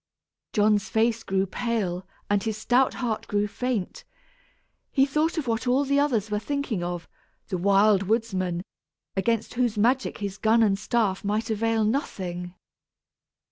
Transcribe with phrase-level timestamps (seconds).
[0.53, 4.03] John's face grew pale and his stout heart grew faint;
[4.89, 7.07] he thought of what all the others were thinking of
[7.49, 8.63] the Wild Woodsman,
[9.15, 12.55] against whose magic his gun and staff might avail nothing!